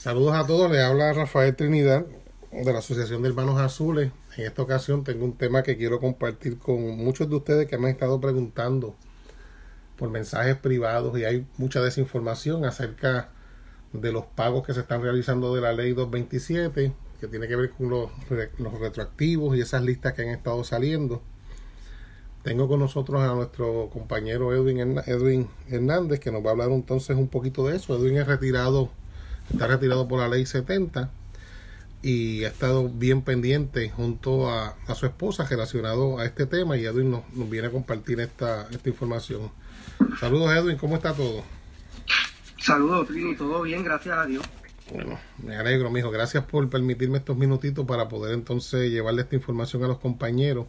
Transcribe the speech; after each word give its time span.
Saludos 0.00 0.34
a 0.34 0.46
todos, 0.46 0.70
le 0.70 0.80
habla 0.80 1.12
Rafael 1.12 1.54
Trinidad 1.54 2.06
de 2.52 2.72
la 2.72 2.78
Asociación 2.78 3.20
de 3.20 3.28
Hermanos 3.28 3.60
Azules. 3.60 4.10
En 4.38 4.46
esta 4.46 4.62
ocasión 4.62 5.04
tengo 5.04 5.26
un 5.26 5.36
tema 5.36 5.62
que 5.62 5.76
quiero 5.76 6.00
compartir 6.00 6.56
con 6.56 6.96
muchos 6.96 7.28
de 7.28 7.36
ustedes 7.36 7.66
que 7.66 7.76
me 7.76 7.88
han 7.88 7.92
estado 7.92 8.18
preguntando 8.18 8.96
por 9.98 10.08
mensajes 10.08 10.56
privados 10.56 11.18
y 11.18 11.24
hay 11.24 11.46
mucha 11.58 11.82
desinformación 11.82 12.64
acerca 12.64 13.28
de 13.92 14.10
los 14.10 14.24
pagos 14.24 14.66
que 14.66 14.72
se 14.72 14.80
están 14.80 15.02
realizando 15.02 15.54
de 15.54 15.60
la 15.60 15.74
ley 15.74 15.92
227, 15.92 16.94
que 17.20 17.28
tiene 17.28 17.46
que 17.46 17.56
ver 17.56 17.68
con 17.68 17.90
los, 17.90 18.10
los 18.56 18.80
retroactivos 18.80 19.54
y 19.54 19.60
esas 19.60 19.82
listas 19.82 20.14
que 20.14 20.22
han 20.22 20.28
estado 20.28 20.64
saliendo. 20.64 21.20
Tengo 22.42 22.68
con 22.68 22.80
nosotros 22.80 23.20
a 23.20 23.34
nuestro 23.34 23.90
compañero 23.92 24.54
Edwin, 24.54 24.98
Edwin 25.04 25.50
Hernández, 25.68 26.20
que 26.20 26.32
nos 26.32 26.42
va 26.42 26.48
a 26.48 26.52
hablar 26.52 26.70
entonces 26.70 27.18
un 27.18 27.28
poquito 27.28 27.66
de 27.66 27.76
eso. 27.76 27.94
Edwin 27.94 28.16
es 28.16 28.26
retirado 28.26 28.88
está 29.50 29.66
retirado 29.66 30.08
por 30.08 30.20
la 30.20 30.28
ley 30.28 30.46
70 30.46 31.10
y 32.02 32.44
ha 32.44 32.48
estado 32.48 32.88
bien 32.88 33.22
pendiente 33.22 33.90
junto 33.90 34.50
a, 34.50 34.74
su 34.94 35.06
esposa 35.06 35.46
relacionado 35.48 36.18
a 36.18 36.24
este 36.24 36.46
tema 36.46 36.76
y 36.76 36.84
Edwin 36.84 37.10
nos, 37.10 37.50
viene 37.50 37.68
a 37.68 37.70
compartir 37.70 38.20
esta, 38.20 38.66
esta 38.70 38.88
información. 38.88 39.50
Saludos 40.18 40.52
Edwin, 40.52 40.76
¿cómo 40.76 40.96
está 40.96 41.12
todo? 41.12 41.42
Saludos 42.58 43.08
Trini, 43.08 43.36
todo 43.36 43.62
bien, 43.62 43.84
gracias 43.84 44.16
a 44.16 44.26
Dios. 44.26 44.44
Bueno, 44.92 45.20
me 45.38 45.56
alegro, 45.56 45.88
mijo. 45.90 46.10
Gracias 46.10 46.44
por 46.44 46.68
permitirme 46.68 47.18
estos 47.18 47.36
minutitos 47.36 47.86
para 47.86 48.08
poder 48.08 48.34
entonces 48.34 48.90
llevarle 48.90 49.22
esta 49.22 49.36
información 49.36 49.84
a 49.84 49.88
los 49.88 49.98
compañeros. 49.98 50.66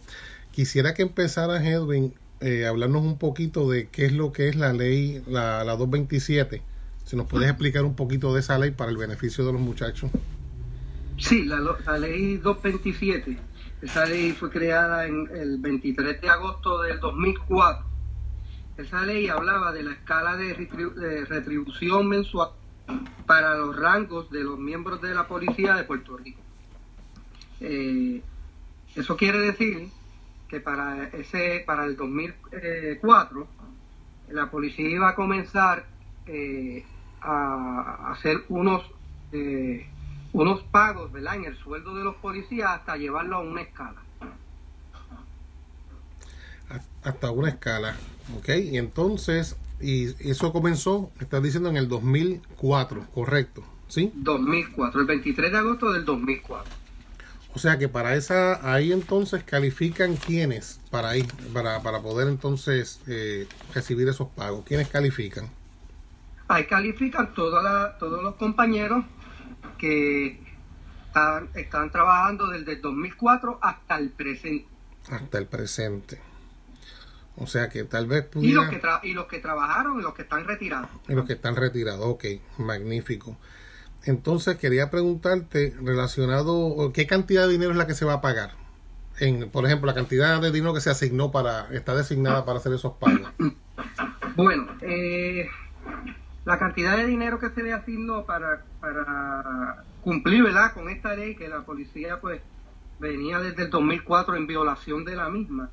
Quisiera 0.52 0.94
que 0.94 1.02
empezaras, 1.02 1.64
Edwin, 1.66 2.14
eh, 2.40 2.68
hablarnos 2.68 3.02
un 3.02 3.18
poquito 3.18 3.68
de 3.70 3.88
qué 3.88 4.06
es 4.06 4.12
lo 4.12 4.32
que 4.32 4.48
es 4.48 4.56
la 4.56 4.74
ley, 4.74 5.24
la, 5.28 5.64
la 5.64 5.76
227 5.76 6.62
si 7.12 7.18
nos 7.18 7.28
puedes 7.28 7.50
explicar 7.50 7.84
un 7.84 7.94
poquito 7.94 8.34
de 8.34 8.40
esa 8.40 8.58
ley 8.58 8.72
para 8.72 8.90
el 8.90 8.96
beneficio 8.96 9.46
de 9.46 9.52
los 9.52 9.60
muchachos. 9.60 10.10
Sí, 11.18 11.44
la, 11.44 11.60
ley 11.98 12.38
227, 12.38 13.38
esa 13.82 14.06
ley 14.06 14.32
fue 14.32 14.50
creada 14.50 15.06
en 15.06 15.28
el 15.36 15.58
23 15.58 16.22
de 16.22 16.30
agosto 16.30 16.82
del 16.84 17.02
2004. 17.02 17.86
Esa 18.78 19.06
ley 19.06 19.28
hablaba 19.28 19.74
de 19.74 19.84
la 19.84 19.92
escala 19.92 20.38
de, 20.38 21.26
retribución 21.28 22.08
mensual 22.08 22.52
para 23.26 23.58
los 23.58 23.76
rangos 23.76 24.32
de 24.32 24.46
los 24.46 24.58
miembros 24.58 25.02
de 25.02 25.14
la 25.14 25.28
policía 25.28 25.76
de 25.76 25.84
Puerto 25.84 26.16
Rico. 26.16 26.40
Eh, 27.60 28.22
eso 28.96 29.18
quiere 29.18 29.40
decir 29.40 29.90
que 30.48 30.62
para 30.62 31.10
ese 31.10 31.62
para 31.68 31.84
el 31.84 31.98
2004 31.98 33.48
la 34.30 34.50
policía 34.50 34.90
iba 34.90 35.10
a 35.10 35.16
comenzar 35.16 35.86
eh, 36.26 36.86
a 37.22 38.12
hacer 38.12 38.38
unos 38.50 38.84
eh, 39.32 39.88
unos 40.34 40.62
pagos 40.64 41.12
¿verdad? 41.12 41.36
en 41.36 41.46
el 41.46 41.58
sueldo 41.58 41.96
de 41.96 42.04
los 42.04 42.16
policías 42.16 42.70
hasta 42.72 42.98
llevarlo 42.98 43.38
a 43.38 43.40
una 43.40 43.62
escala. 43.62 44.02
Hasta 47.04 47.32
una 47.32 47.50
escala, 47.50 47.96
ok. 48.38 48.50
Y 48.72 48.78
entonces, 48.78 49.58
y 49.82 50.30
eso 50.30 50.54
comenzó, 50.54 51.12
estás 51.20 51.44
diciendo, 51.44 51.70
en 51.70 51.76
el 51.76 51.90
2004, 51.90 53.08
correcto, 53.14 53.64
¿sí? 53.88 54.12
2004, 54.16 55.02
el 55.02 55.08
23 55.08 55.52
de 55.52 55.58
agosto 55.58 55.92
del 55.92 56.06
2004. 56.06 56.74
O 57.54 57.60
sea 57.60 57.78
que 57.78 57.90
para 57.90 58.16
esa, 58.16 58.74
ahí 58.74 58.94
entonces 58.94 59.44
califican 59.44 60.16
quiénes 60.16 60.80
para 60.90 61.10
ahí, 61.10 61.28
para, 61.54 61.82
para 61.82 62.02
poder 62.02 62.30
entonces 62.30 63.02
eh, 63.08 63.48
recibir 63.74 64.08
esos 64.08 64.30
pagos. 64.30 64.64
¿Quiénes 64.66 64.88
califican? 64.88 65.50
Ahí 66.52 66.66
califican 66.66 67.34
todos 67.34 67.64
los 68.24 68.36
compañeros 68.36 69.06
que 69.78 70.38
están, 71.56 71.92
trabajando 71.92 72.48
desde 72.48 72.74
el 72.74 72.82
2004 72.82 73.60
hasta 73.62 73.98
el 73.98 74.10
presente. 74.10 74.68
Hasta 75.10 75.38
el 75.38 75.48
presente. 75.48 76.20
O 77.38 77.48
sea 77.48 77.70
que 77.70 77.86
tal 77.86 78.06
vez 78.06 78.26
pudiera... 78.26 78.52
Y 78.52 78.66
los 78.66 78.70
que, 78.70 79.08
y 79.08 79.14
los 79.14 79.26
que 79.28 79.40
trabajaron 79.40 80.00
y 80.00 80.04
los 80.04 80.14
que 80.14 80.24
están 80.24 80.46
retirados. 80.46 80.90
Y 81.08 81.14
los 81.14 81.26
que 81.26 81.34
están 81.34 81.56
retirados, 81.56 82.06
ok, 82.06 82.26
magnífico. 82.58 83.38
Entonces 84.04 84.58
quería 84.58 84.92
preguntarte 84.92 85.74
relacionado, 85.82 86.92
¿qué 86.94 87.08
cantidad 87.08 87.48
de 87.48 87.54
dinero 87.54 87.72
es 87.72 87.78
la 87.78 87.88
que 87.88 87.94
se 87.94 88.04
va 88.04 88.16
a 88.16 88.22
pagar? 88.22 88.56
En, 89.20 89.50
por 89.50 89.66
ejemplo, 89.66 89.88
la 89.88 89.94
cantidad 89.94 90.42
de 90.42 90.52
dinero 90.52 90.74
que 90.74 90.82
se 90.82 90.90
asignó 90.90 91.32
para, 91.32 91.74
está 91.74 91.96
designada 91.96 92.44
para 92.44 92.60
hacer 92.60 92.74
esos 92.74 92.94
pagos. 92.94 93.32
Bueno, 94.36 94.66
eh, 94.82 95.48
la 96.46 96.58
cantidad 96.58 96.98
de 96.98 97.06
dinero 97.06 97.40
que 97.40 97.50
se 97.50 97.64
le 97.64 97.74
asignó 97.74 98.26
para, 98.26 98.64
para 98.80 99.84
cumplir 100.02 100.44
¿verdad? 100.44 100.74
con 100.74 100.90
esta 100.90 101.16
ley 101.16 101.36
que 101.36 101.48
la 101.48 101.62
policía 101.62 102.20
pues 102.20 102.42
venía 103.00 103.40
desde 103.40 103.64
el 103.64 103.70
2004 103.70 104.36
en 104.36 104.48
violación 104.48 105.06
de 105.06 105.16
la 105.16 105.30
misma. 105.30 105.70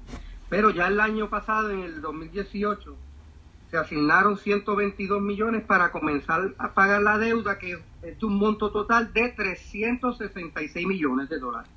Pero 0.48 0.70
ya 0.70 0.86
el 0.86 0.98
año 1.00 1.28
pasado, 1.28 1.70
en 1.70 1.80
el 1.80 2.00
2018, 2.00 2.96
se 3.70 3.76
asignaron 3.76 4.38
122 4.38 5.20
millones 5.20 5.62
para 5.64 5.92
comenzar 5.92 6.54
a 6.56 6.72
pagar 6.72 7.02
la 7.02 7.18
deuda, 7.18 7.58
que 7.58 7.72
es 8.02 8.18
de 8.18 8.26
un 8.26 8.36
monto 8.36 8.70
total 8.70 9.12
de 9.12 9.28
366 9.28 10.86
millones 10.86 11.28
de 11.28 11.38
dólares. 11.38 11.70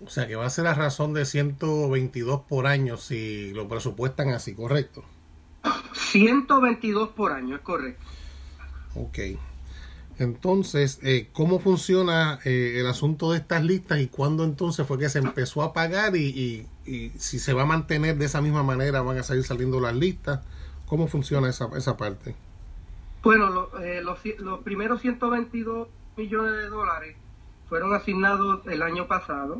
O 0.00 0.08
sea 0.08 0.26
que 0.26 0.34
va 0.34 0.46
a 0.46 0.50
ser 0.50 0.64
la 0.64 0.74
razón 0.74 1.12
de 1.12 1.24
122 1.24 2.42
por 2.42 2.66
año 2.66 2.96
si 2.96 3.52
lo 3.52 3.68
presupuestan 3.68 4.30
así, 4.30 4.54
¿correcto? 4.54 5.04
122 5.92 7.10
por 7.10 7.32
año, 7.32 7.56
es 7.56 7.62
correcto. 7.62 8.04
Ok. 8.94 9.18
Entonces, 10.18 11.00
eh, 11.02 11.28
¿cómo 11.32 11.58
funciona 11.58 12.38
eh, 12.44 12.76
el 12.78 12.86
asunto 12.86 13.32
de 13.32 13.38
estas 13.38 13.64
listas 13.64 13.98
y 14.00 14.06
cuándo 14.06 14.44
entonces 14.44 14.86
fue 14.86 14.98
que 14.98 15.08
se 15.08 15.18
empezó 15.18 15.62
a 15.62 15.72
pagar 15.72 16.14
y, 16.16 16.68
si 17.16 17.38
se 17.38 17.52
va 17.52 17.62
a 17.62 17.66
mantener 17.66 18.16
de 18.16 18.26
esa 18.26 18.40
misma 18.40 18.62
manera, 18.62 19.02
van 19.02 19.18
a 19.18 19.22
seguir 19.22 19.44
saliendo 19.44 19.80
las 19.80 19.96
listas? 19.96 20.40
¿Cómo 20.86 21.08
funciona 21.08 21.48
esa, 21.48 21.68
esa 21.76 21.96
parte? 21.96 22.36
Bueno, 23.22 23.68
eh, 23.80 24.02
los, 24.04 24.20
los 24.38 24.60
primeros 24.60 25.00
122 25.00 25.88
millones 26.16 26.52
de 26.52 26.68
dólares 26.68 27.16
fueron 27.68 27.94
asignados 27.94 28.64
el 28.66 28.82
año 28.82 29.08
pasado. 29.08 29.58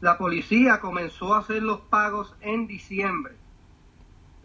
La 0.00 0.18
policía 0.18 0.80
comenzó 0.80 1.34
a 1.34 1.38
hacer 1.38 1.62
los 1.62 1.80
pagos 1.80 2.34
en 2.40 2.66
diciembre 2.66 3.34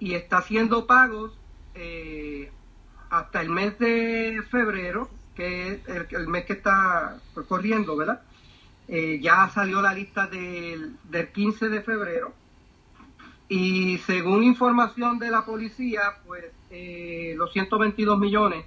y 0.04 0.16
está 0.16 0.40
haciendo 0.40 0.86
pagos 0.86 1.32
eh, 1.76 2.52
hasta 3.10 3.40
el 3.40 3.48
mes 3.48 3.80
de 3.80 4.44
febrero, 4.52 5.10
que 5.34 5.76
es 5.76 5.80
el, 6.12 6.28
mes 6.28 6.44
que 6.44 6.54
está 6.54 7.22
corriendo, 7.48 7.96
¿verdad? 7.96 8.22
Eh, 8.90 9.22
ya 9.22 9.48
salió 9.48 9.82
la 9.82 9.94
lista 9.94 10.28
del, 10.28 10.98
15 11.34 11.70
de 11.70 11.82
febrero 11.84 12.34
y 13.48 13.98
según 14.00 14.44
información 14.44 15.20
de 15.20 15.32
la 15.32 15.46
policía, 15.46 16.02
pues 16.26 16.52
eh, 16.70 17.34
los 17.38 17.54
122 17.54 18.20
millones 18.20 18.66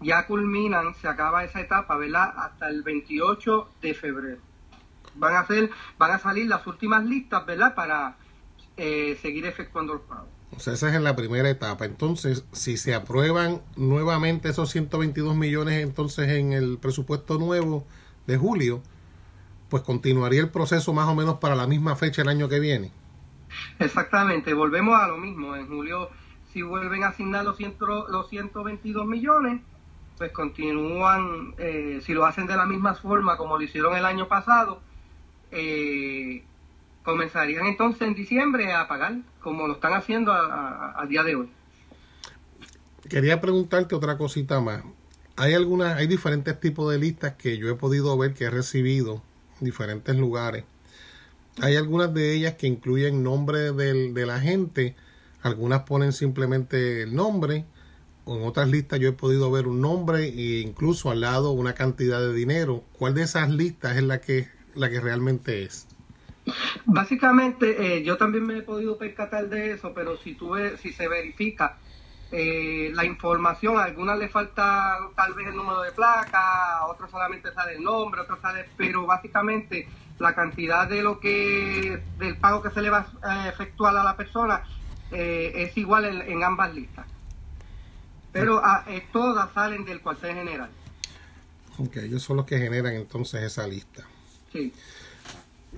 ya 0.00 0.26
culminan, 0.26 0.96
se 0.96 1.06
acaba 1.06 1.44
esa 1.44 1.60
etapa, 1.60 1.96
¿verdad? 1.96 2.34
Hasta 2.38 2.68
el 2.68 2.82
28 2.82 3.68
de 3.82 3.94
febrero. 3.94 4.40
Van 5.14 5.36
a 5.36 5.40
hacer, 5.40 5.70
van 5.96 6.10
a 6.10 6.18
salir 6.18 6.48
las 6.48 6.66
últimas 6.66 7.04
listas, 7.04 7.46
¿verdad? 7.46 7.72
Para 7.76 8.16
seguir 8.76 9.46
efectuando 9.46 9.94
los 9.94 10.02
pagos. 10.02 10.35
O 10.56 10.60
sea, 10.60 10.72
esa 10.72 10.94
es 10.94 11.00
la 11.00 11.14
primera 11.14 11.50
etapa. 11.50 11.84
Entonces, 11.84 12.44
si 12.52 12.76
se 12.76 12.94
aprueban 12.94 13.60
nuevamente 13.76 14.48
esos 14.48 14.70
122 14.70 15.36
millones 15.36 15.82
entonces 15.82 16.30
en 16.30 16.52
el 16.52 16.78
presupuesto 16.78 17.38
nuevo 17.38 17.86
de 18.26 18.36
julio, 18.38 18.82
pues 19.68 19.82
continuaría 19.82 20.40
el 20.40 20.50
proceso 20.50 20.92
más 20.94 21.08
o 21.08 21.14
menos 21.14 21.38
para 21.38 21.54
la 21.54 21.66
misma 21.66 21.96
fecha 21.96 22.22
el 22.22 22.28
año 22.28 22.48
que 22.48 22.60
viene. 22.60 22.90
Exactamente, 23.78 24.54
volvemos 24.54 24.98
a 24.98 25.08
lo 25.08 25.18
mismo. 25.18 25.54
En 25.56 25.68
julio, 25.68 26.10
si 26.52 26.62
vuelven 26.62 27.04
a 27.04 27.08
asignar 27.08 27.44
los, 27.44 27.58
los 28.08 28.28
122 28.28 29.06
millones, 29.06 29.60
pues 30.16 30.32
continúan, 30.32 31.54
eh, 31.58 32.00
si 32.02 32.14
lo 32.14 32.24
hacen 32.24 32.46
de 32.46 32.56
la 32.56 32.64
misma 32.64 32.94
forma 32.94 33.36
como 33.36 33.58
lo 33.58 33.62
hicieron 33.62 33.94
el 33.96 34.04
año 34.04 34.28
pasado, 34.28 34.80
eh, 35.50 36.44
comenzarían 37.06 37.66
entonces 37.66 38.02
en 38.02 38.14
diciembre 38.14 38.72
a 38.72 38.88
pagar, 38.88 39.18
como 39.40 39.68
lo 39.68 39.74
están 39.74 39.94
haciendo 39.94 40.32
a, 40.32 41.06
día 41.08 41.22
de 41.22 41.36
hoy. 41.36 41.48
Quería 43.08 43.40
preguntarte 43.40 43.94
otra 43.94 44.18
cosita 44.18 44.60
más. 44.60 44.82
Hay 45.36 45.54
algunas, 45.54 45.96
hay 45.96 46.08
diferentes 46.08 46.58
tipos 46.58 46.90
de 46.90 46.98
listas 46.98 47.34
que 47.34 47.58
yo 47.58 47.70
he 47.70 47.74
podido 47.74 48.18
ver 48.18 48.34
que 48.34 48.44
he 48.44 48.50
recibido 48.50 49.22
en 49.60 49.66
diferentes 49.66 50.16
lugares. 50.16 50.64
Hay 51.62 51.76
algunas 51.76 52.12
de 52.12 52.34
ellas 52.34 52.54
que 52.54 52.66
incluyen 52.66 53.22
nombre 53.22 53.72
del, 53.72 54.12
de 54.12 54.26
la 54.26 54.40
gente, 54.40 54.96
algunas 55.42 55.82
ponen 55.82 56.12
simplemente 56.12 57.02
el 57.02 57.14
nombre, 57.14 57.66
en 58.26 58.42
otras 58.42 58.68
listas 58.68 58.98
yo 58.98 59.10
he 59.10 59.12
podido 59.12 59.48
ver 59.52 59.68
un 59.68 59.80
nombre 59.80 60.24
e 60.24 60.58
incluso 60.58 61.12
al 61.12 61.20
lado 61.20 61.52
una 61.52 61.74
cantidad 61.74 62.18
de 62.18 62.34
dinero. 62.34 62.82
¿Cuál 62.98 63.14
de 63.14 63.22
esas 63.22 63.48
listas 63.48 63.96
es 63.96 64.02
la 64.02 64.20
que, 64.20 64.48
la 64.74 64.90
que 64.90 64.98
realmente 64.98 65.62
es? 65.62 65.86
Básicamente, 66.84 67.96
eh, 67.96 68.02
yo 68.02 68.16
también 68.16 68.46
me 68.46 68.58
he 68.58 68.62
podido 68.62 68.96
percatar 68.96 69.48
de 69.48 69.72
eso, 69.72 69.92
pero 69.94 70.16
si 70.18 70.34
tú 70.34 70.54
si 70.80 70.92
se 70.92 71.08
verifica 71.08 71.78
eh, 72.32 72.90
la 72.92 73.04
información, 73.04 73.78
a 73.78 73.84
algunas 73.84 74.18
le 74.18 74.28
falta 74.28 74.98
tal 75.14 75.34
vez 75.34 75.46
el 75.46 75.56
número 75.56 75.82
de 75.82 75.92
placa, 75.92 76.78
a 76.78 76.86
otros 76.86 77.10
solamente 77.10 77.52
sale 77.52 77.74
el 77.74 77.84
nombre, 77.84 78.20
a 78.20 78.24
otros 78.24 78.40
sale, 78.40 78.68
pero 78.76 79.06
básicamente 79.06 79.88
la 80.18 80.34
cantidad 80.34 80.88
de 80.88 81.02
lo 81.02 81.20
que 81.20 82.02
del 82.18 82.36
pago 82.38 82.62
que 82.62 82.70
se 82.70 82.82
le 82.82 82.90
va 82.90 83.06
a 83.22 83.48
efectuar 83.48 83.96
a 83.96 84.02
la 84.02 84.16
persona 84.16 84.64
eh, 85.12 85.52
es 85.54 85.76
igual 85.76 86.04
en, 86.04 86.42
ambas 86.42 86.74
listas. 86.74 87.06
Pero 88.32 88.64
a, 88.64 88.84
eh, 88.88 89.06
todas 89.12 89.52
salen 89.52 89.84
del 89.84 90.00
cuartel 90.00 90.34
general. 90.34 90.70
Ok, 91.78 91.98
ellos 91.98 92.22
son 92.22 92.38
los 92.38 92.46
que 92.46 92.58
generan 92.58 92.94
entonces 92.94 93.42
esa 93.42 93.66
lista. 93.68 94.04
Sí. 94.52 94.72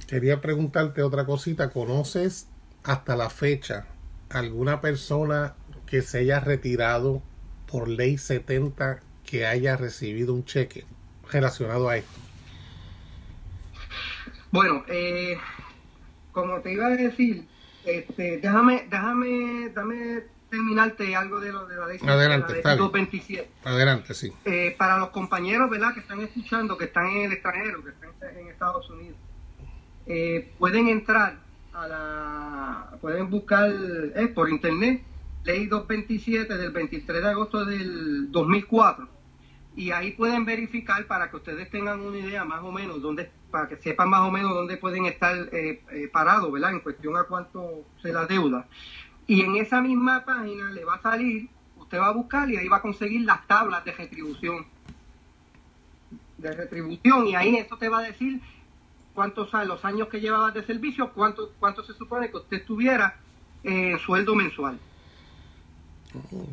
Quería 0.07 0.41
preguntarte 0.41 1.03
otra 1.03 1.27
cosita. 1.27 1.71
¿Conoces 1.71 2.49
hasta 2.85 3.17
la 3.17 3.31
fecha 3.31 3.87
alguna 4.31 4.81
persona 4.81 5.55
que 5.87 6.03
se 6.03 6.19
haya 6.19 6.41
retirado 6.41 7.23
por 7.71 7.89
ley 7.89 8.19
70 8.19 9.01
que 9.25 9.47
haya 9.47 9.77
recibido 9.77 10.35
un 10.35 10.45
cheque 10.45 10.85
relacionado 11.31 11.89
a 11.89 11.99
esto? 11.99 12.21
Bueno, 14.51 14.85
eh, 14.89 15.37
como 16.33 16.61
te 16.61 16.73
iba 16.73 16.87
a 16.87 16.91
decir, 16.91 17.47
este, 17.85 18.39
déjame, 18.39 18.87
déjame, 18.91 19.71
dame 19.75 20.23
terminarte 20.49 21.15
algo 21.15 21.41
de 21.41 21.53
lo 21.53 21.67
de 21.67 21.77
la 21.77 21.87
ley, 21.87 21.99
Adelante, 22.07 22.55
de 22.55 22.63
227. 22.63 23.51
Adelante, 23.65 24.15
sí. 24.15 24.33
Eh, 24.47 24.75
para 24.79 24.97
los 24.99 25.11
compañeros, 25.11 25.69
¿verdad? 25.69 25.93
Que 25.93 26.01
están 26.01 26.21
escuchando, 26.21 26.79
que 26.79 26.87
están 26.87 27.07
en 27.07 27.27
el 27.27 27.33
extranjero, 27.33 27.85
que 27.85 27.91
están 27.91 28.39
en 28.39 28.49
Estados 28.49 28.89
Unidos, 28.89 29.19
eh, 30.09 30.53
pueden 30.59 30.89
entrar 30.89 31.39
a 31.73 31.87
la, 31.87 32.99
pueden 33.01 33.31
buscar 33.31 33.71
eh, 33.71 34.29
por 34.35 34.51
internet 34.51 35.03
ley 35.45 35.67
227 35.67 36.57
del 36.57 36.71
23 36.71 37.23
de 37.23 37.29
agosto 37.29 37.65
del 37.65 38.33
2004 38.33 39.09
y 39.77 39.93
ahí 39.93 40.11
pueden 40.11 40.45
verificar 40.45 41.07
para 41.07 41.31
que 41.31 41.37
ustedes 41.37 41.71
tengan 41.71 42.01
una 42.01 42.19
idea 42.19 42.45
más 42.45 42.63
o 42.65 42.73
menos 42.73 43.01
dónde 43.01 43.31
para 43.51 43.69
que 43.69 43.77
sepan 43.77 44.11
más 44.11 44.23
o 44.23 44.31
menos 44.31 44.53
dónde 44.53 44.77
pueden 44.77 45.07
estar 45.07 45.37
eh, 45.53 45.83
eh, 45.93 46.09
parados, 46.13 46.53
¿verdad? 46.53 46.73
En 46.73 46.81
cuestión 46.81 47.17
a 47.17 47.25
cuánto 47.25 47.85
se 48.03 48.13
la 48.13 48.27
deuda. 48.27 48.67
Y 49.27 49.43
en 49.43 49.57
esa 49.57 49.81
misma 49.81 50.25
página 50.25 50.71
le 50.71 50.85
va 50.85 50.97
a 50.97 51.03
salir, 51.03 51.49
usted 51.77 51.99
va 51.99 52.09
a 52.09 52.13
buscar 52.13 52.51
y 52.51 52.57
ahí 52.57 52.69
va 52.69 52.79
a 52.79 52.83
conseguir 52.83 53.23
las 53.23 53.47
tablas 53.47 53.85
de 53.85 53.93
retribución. 53.93 54.67
De 56.37 56.53
retribución 56.53 57.27
y 57.27 57.37
ahí 57.37 57.57
eso 57.57 57.77
te 57.77 57.89
va 57.89 57.99
a 57.99 58.03
decir 58.03 58.41
cuántos 59.19 59.53
los 59.67 59.85
años 59.85 60.07
que 60.07 60.21
llevaba 60.21 60.53
de 60.53 60.65
servicio, 60.65 61.11
cuánto, 61.13 61.51
cuánto 61.59 61.83
se 61.83 61.93
supone 61.93 62.31
que 62.31 62.37
usted 62.37 62.65
tuviera 62.65 63.17
eh, 63.65 63.97
sueldo 64.07 64.37
mensual. 64.37 64.79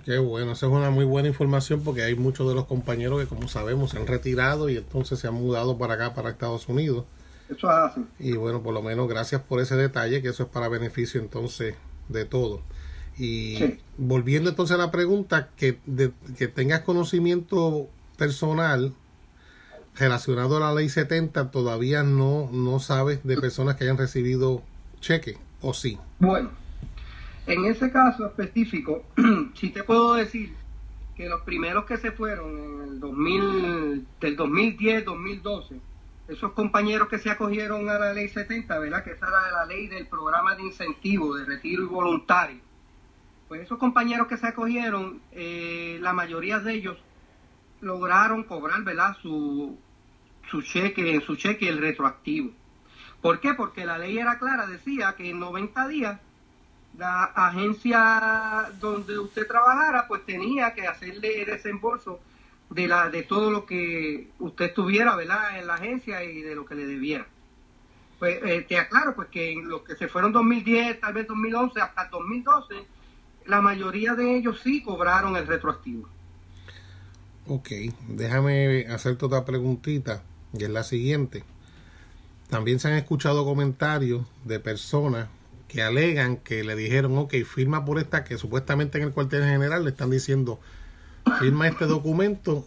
Qué 0.03 0.17
bueno, 0.17 0.53
esa 0.53 0.65
es 0.65 0.71
una 0.71 0.89
muy 0.89 1.05
buena 1.05 1.27
información 1.27 1.83
porque 1.83 2.01
hay 2.01 2.15
muchos 2.15 2.49
de 2.49 2.55
los 2.55 2.65
compañeros 2.65 3.21
que 3.21 3.27
como 3.27 3.47
sabemos 3.47 3.91
se 3.91 3.99
han 3.99 4.07
retirado 4.07 4.67
y 4.67 4.77
entonces 4.77 5.19
se 5.19 5.27
han 5.27 5.35
mudado 5.35 5.77
para 5.77 5.93
acá, 5.93 6.15
para 6.15 6.31
Estados 6.31 6.67
Unidos. 6.67 7.05
Eso 7.49 7.69
es 7.69 7.77
así. 7.91 8.03
Y 8.17 8.31
bueno, 8.31 8.63
por 8.63 8.73
lo 8.73 8.81
menos 8.81 9.07
gracias 9.07 9.43
por 9.43 9.61
ese 9.61 9.75
detalle, 9.75 10.23
que 10.23 10.29
eso 10.29 10.41
es 10.41 10.49
para 10.49 10.67
beneficio 10.67 11.21
entonces 11.21 11.75
de 12.09 12.25
todo. 12.25 12.61
Y 13.15 13.77
volviendo 13.99 14.49
entonces 14.49 14.73
a 14.73 14.79
la 14.79 14.89
pregunta, 14.89 15.49
que, 15.55 15.77
que 16.35 16.47
tengas 16.47 16.81
conocimiento 16.81 17.89
personal 18.17 18.95
relacionado 19.95 20.57
a 20.57 20.59
la 20.59 20.73
ley 20.73 20.89
70, 20.89 21.51
todavía 21.51 22.03
no, 22.03 22.49
no 22.51 22.79
sabes 22.79 23.23
de 23.23 23.37
personas 23.37 23.75
que 23.75 23.85
hayan 23.85 23.97
recibido 23.97 24.61
cheque, 24.99 25.37
¿o 25.61 25.73
sí? 25.73 25.97
Bueno, 26.19 26.51
en 27.47 27.65
ese 27.65 27.91
caso 27.91 28.25
específico, 28.25 29.03
sí 29.55 29.69
te 29.69 29.83
puedo 29.83 30.15
decir 30.15 30.53
que 31.15 31.29
los 31.29 31.41
primeros 31.41 31.85
que 31.85 31.97
se 31.97 32.11
fueron 32.11 32.57
en 32.57 32.81
el 32.89 32.99
2000, 32.99 34.07
del 34.19 34.35
2010, 34.35 35.05
2012, 35.05 35.79
esos 36.27 36.51
compañeros 36.53 37.07
que 37.07 37.19
se 37.19 37.29
acogieron 37.29 37.87
a 37.89 37.99
la 37.99 38.13
ley 38.13 38.27
70, 38.27 38.79
¿verdad? 38.79 39.03
Que 39.03 39.11
esa 39.11 39.27
era 39.27 39.51
la 39.51 39.65
ley 39.65 39.87
del 39.87 40.07
programa 40.07 40.55
de 40.55 40.63
incentivo 40.63 41.35
de 41.35 41.45
retiro 41.45 41.83
y 41.83 41.85
voluntario. 41.85 42.59
Pues 43.47 43.61
esos 43.61 43.77
compañeros 43.77 44.27
que 44.27 44.37
se 44.37 44.47
acogieron, 44.47 45.21
eh, 45.31 45.99
la 46.01 46.13
mayoría 46.13 46.59
de 46.59 46.73
ellos 46.73 46.97
lograron 47.81 48.43
cobrar, 48.43 48.83
¿verdad? 48.83 49.15
Su, 49.21 49.77
su 50.49 50.61
cheque, 50.61 51.21
su 51.25 51.35
cheque 51.35 51.69
el 51.69 51.79
retroactivo. 51.79 52.51
¿Por 53.21 53.39
qué? 53.39 53.53
Porque 53.53 53.85
la 53.85 53.97
ley 53.97 54.17
era 54.17 54.37
clara, 54.37 54.67
decía 54.67 55.15
que 55.17 55.29
en 55.29 55.39
90 55.39 55.87
días 55.87 56.19
la 56.97 57.23
agencia 57.23 58.71
donde 58.79 59.19
usted 59.19 59.47
trabajara 59.47 60.07
pues 60.07 60.25
tenía 60.25 60.73
que 60.73 60.87
hacerle 60.87 61.45
desembolso 61.45 62.19
de 62.69 62.87
la 62.87 63.09
de 63.09 63.23
todo 63.23 63.51
lo 63.51 63.65
que 63.65 64.29
usted 64.39 64.73
tuviera 64.73 65.15
verdad 65.15 65.59
en 65.59 65.67
la 65.67 65.75
agencia 65.75 66.23
y 66.23 66.41
de 66.41 66.55
lo 66.55 66.65
que 66.65 66.75
le 66.75 66.85
debiera 66.85 67.27
pues 68.17 68.39
eh, 68.43 68.65
te 68.67 68.77
aclaro 68.77 69.15
pues 69.15 69.27
que 69.29 69.51
en 69.51 69.67
los 69.67 69.81
que 69.81 69.95
se 69.95 70.07
fueron 70.07 70.31
2010 70.31 71.01
tal 71.01 71.13
vez 71.13 71.27
2011 71.27 71.81
hasta 71.81 72.05
2012 72.05 72.75
la 73.45 73.61
mayoría 73.61 74.15
de 74.15 74.37
ellos 74.37 74.59
sí 74.63 74.81
cobraron 74.81 75.35
el 75.35 75.45
retroactivo 75.45 76.07
ok 77.47 77.69
déjame 78.07 78.87
hacerte 78.87 79.25
otra 79.25 79.45
preguntita 79.45 80.23
y 80.59 80.63
es 80.63 80.69
la 80.69 80.83
siguiente 80.83 81.43
también 82.49 82.79
se 82.79 82.87
han 82.87 82.93
escuchado 82.95 83.45
comentarios 83.45 84.25
de 84.43 84.59
personas 84.59 85.27
que 85.67 85.81
alegan 85.81 86.37
que 86.37 86.63
le 86.63 86.75
dijeron, 86.75 87.17
ok, 87.17 87.33
firma 87.43 87.85
por 87.85 87.99
esta, 87.99 88.23
que 88.23 88.37
supuestamente 88.37 88.97
en 88.97 89.05
el 89.05 89.11
cuartel 89.11 89.43
general 89.43 89.83
le 89.83 89.89
están 89.89 90.09
diciendo, 90.09 90.59
firma 91.39 91.67
este 91.67 91.85
documento. 91.85 92.65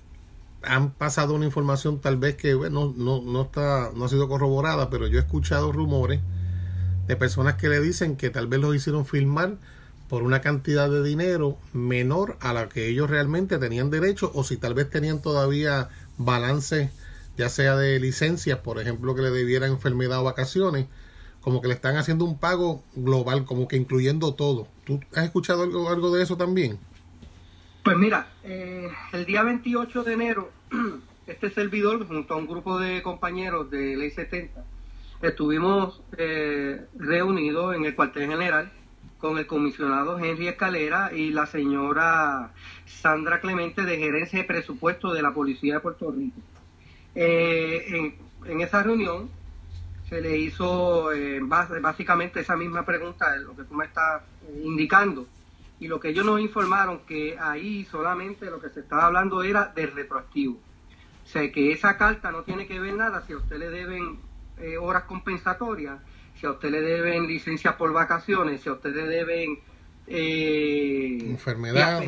Han 0.62 0.90
pasado 0.90 1.34
una 1.34 1.44
información 1.44 2.00
tal 2.00 2.16
vez 2.16 2.34
que 2.34 2.54
bueno, 2.54 2.92
no, 2.96 3.22
no, 3.22 3.42
está, 3.42 3.92
no 3.94 4.04
ha 4.04 4.08
sido 4.08 4.28
corroborada, 4.28 4.90
pero 4.90 5.06
yo 5.06 5.18
he 5.18 5.22
escuchado 5.22 5.70
rumores 5.70 6.20
de 7.06 7.16
personas 7.16 7.54
que 7.54 7.68
le 7.68 7.80
dicen 7.80 8.16
que 8.16 8.30
tal 8.30 8.48
vez 8.48 8.60
los 8.60 8.74
hicieron 8.74 9.06
firmar 9.06 9.56
por 10.08 10.24
una 10.24 10.40
cantidad 10.40 10.90
de 10.90 11.02
dinero 11.04 11.56
menor 11.72 12.36
a 12.40 12.52
la 12.52 12.68
que 12.68 12.88
ellos 12.88 13.08
realmente 13.08 13.58
tenían 13.58 13.90
derecho 13.90 14.32
o 14.34 14.42
si 14.42 14.56
tal 14.56 14.74
vez 14.74 14.90
tenían 14.90 15.22
todavía 15.22 15.88
balance 16.16 16.90
ya 17.38 17.48
sea 17.48 17.76
de 17.76 18.00
licencias, 18.00 18.58
por 18.58 18.80
ejemplo, 18.80 19.14
que 19.14 19.22
le 19.22 19.30
debieran 19.30 19.70
enfermedad 19.70 20.20
o 20.20 20.24
vacaciones, 20.24 20.86
como 21.40 21.62
que 21.62 21.68
le 21.68 21.74
están 21.74 21.96
haciendo 21.96 22.24
un 22.24 22.36
pago 22.36 22.82
global, 22.96 23.44
como 23.44 23.68
que 23.68 23.76
incluyendo 23.76 24.34
todo. 24.34 24.66
¿Tú 24.84 25.00
has 25.14 25.24
escuchado 25.24 25.62
algo, 25.62 25.88
algo 25.88 26.14
de 26.14 26.24
eso 26.24 26.36
también? 26.36 26.78
Pues 27.84 27.96
mira, 27.96 28.26
eh, 28.42 28.90
el 29.12 29.24
día 29.24 29.44
28 29.44 30.02
de 30.02 30.12
enero, 30.12 30.50
este 31.28 31.50
servidor, 31.50 32.06
junto 32.08 32.34
a 32.34 32.36
un 32.36 32.48
grupo 32.48 32.80
de 32.80 33.02
compañeros 33.02 33.70
de 33.70 33.96
Ley 33.96 34.10
70, 34.10 34.64
estuvimos 35.22 36.02
eh, 36.16 36.84
reunidos 36.98 37.76
en 37.76 37.84
el 37.84 37.94
cuartel 37.94 38.28
general 38.28 38.72
con 39.18 39.38
el 39.38 39.46
comisionado 39.46 40.18
Henry 40.18 40.48
Escalera 40.48 41.12
y 41.12 41.30
la 41.30 41.46
señora 41.46 42.52
Sandra 42.84 43.40
Clemente 43.40 43.82
de 43.82 43.96
gerencia 43.96 44.40
de 44.40 44.44
presupuesto 44.44 45.12
de 45.12 45.22
la 45.22 45.32
Policía 45.32 45.74
de 45.74 45.80
Puerto 45.80 46.10
Rico. 46.10 46.40
Eh, 47.20 48.14
en, 48.46 48.60
esa 48.60 48.80
reunión 48.80 49.28
se 50.08 50.20
le 50.20 50.38
hizo 50.38 51.12
eh, 51.12 51.40
básicamente 51.42 52.38
esa 52.40 52.56
misma 52.56 52.86
pregunta, 52.86 53.34
lo 53.38 53.56
que 53.56 53.64
tú 53.64 53.74
me 53.74 53.86
estás 53.86 54.22
indicando. 54.62 55.26
Y 55.80 55.88
lo 55.88 55.98
que 55.98 56.10
ellos 56.10 56.24
nos 56.24 56.40
informaron 56.40 57.00
que 57.00 57.36
ahí 57.38 57.84
solamente 57.90 58.46
lo 58.46 58.60
que 58.60 58.68
se 58.70 58.80
estaba 58.80 59.06
hablando 59.06 59.42
era 59.42 59.72
del 59.74 59.92
retroactivo. 59.92 60.60
O 61.24 61.26
sea, 61.26 61.50
que 61.50 61.72
esa 61.72 61.96
carta 61.96 62.30
no 62.30 62.42
tiene 62.42 62.68
que 62.68 62.78
ver 62.78 62.94
nada 62.94 63.24
si 63.26 63.32
a 63.32 63.36
usted 63.36 63.58
le 63.58 63.68
deben 63.68 64.18
eh, 64.58 64.78
horas 64.78 65.02
compensatorias, 65.04 65.98
si 66.40 66.46
a 66.46 66.52
usted 66.52 66.70
le 66.70 66.80
deben 66.80 67.26
licencias 67.26 67.74
por 67.74 67.92
vacaciones, 67.92 68.60
si 68.60 68.68
a 68.68 68.74
usted 68.74 68.94
le 68.94 69.08
deben... 69.08 69.58
Eh, 70.06 71.18
enfermedad, 71.22 72.00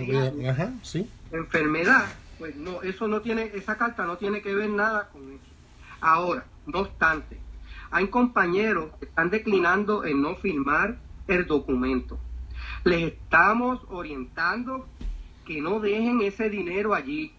ajá, 0.49 0.73
sí. 0.83 1.11
Enfermedad, 1.33 2.07
pues 2.41 2.57
no, 2.57 2.81
eso 2.81 3.07
no 3.07 3.21
tiene, 3.21 3.51
esa 3.55 3.77
carta 3.77 4.07
no 4.07 4.17
tiene 4.17 4.41
que 4.41 4.55
ver 4.55 4.71
nada 4.71 5.11
con 5.11 5.31
eso. 5.31 5.45
Ahora, 6.01 6.47
no 6.67 6.81
obstante, 6.81 7.39
hay 7.91 8.09
compañeros 8.09 8.93
que 8.99 9.05
están 9.05 9.29
declinando 9.29 10.07
en 10.07 10.23
no 10.23 10.37
firmar 10.37 10.97
el 11.29 11.47
documento. 11.47 12.19
Les 12.85 13.13
estamos 13.13 13.83
orientando 13.89 14.89
que 15.45 15.61
no 15.61 15.81
dejen 15.81 16.23
ese 16.23 16.49
dinero 16.49 16.95
allí. 16.95 17.35